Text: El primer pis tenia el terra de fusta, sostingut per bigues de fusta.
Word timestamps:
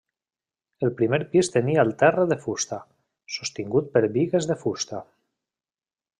El 0.85 0.91
primer 1.01 1.19
pis 1.33 1.51
tenia 1.55 1.83
el 1.87 1.93
terra 1.99 2.25
de 2.31 2.39
fusta, 2.47 2.79
sostingut 3.37 3.93
per 3.99 4.05
bigues 4.17 4.49
de 4.53 4.57
fusta. 4.65 5.05